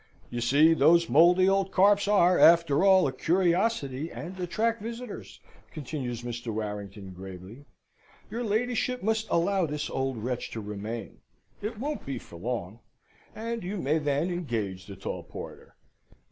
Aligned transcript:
"You 0.31 0.41
see 0.41 0.73
those 0.73 1.07
mouldy 1.09 1.47
old 1.47 1.71
carps 1.71 2.07
are, 2.07 2.39
after 2.39 2.83
all, 2.83 3.05
a 3.05 3.13
curiosity, 3.13 4.11
and 4.11 4.35
attract 4.39 4.81
visitors," 4.81 5.39
continues 5.71 6.23
Mr. 6.23 6.51
Warrington, 6.51 7.11
gravely. 7.13 7.65
"Your 8.31 8.43
ladyship 8.43 9.03
must 9.03 9.29
allow 9.29 9.67
this 9.67 9.91
old 9.91 10.17
wretch 10.17 10.49
to 10.53 10.59
remain. 10.59 11.19
It 11.61 11.77
won't 11.77 12.03
be 12.03 12.17
for 12.17 12.37
long. 12.37 12.79
And 13.35 13.63
you 13.63 13.77
may 13.77 13.99
then 13.99 14.31
engage 14.31 14.87
the 14.87 14.95
tall 14.95 15.21
porter. 15.21 15.75